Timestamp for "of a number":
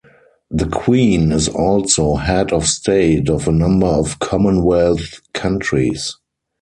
3.29-3.85